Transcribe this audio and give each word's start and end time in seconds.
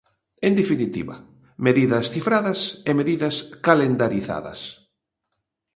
En 0.47 0.53
definitiva, 0.59 1.15
medidas 1.65 2.05
cifradas 2.13 2.59
e 2.89 2.91
medidas 2.99 3.35
calendarizadas. 3.65 4.59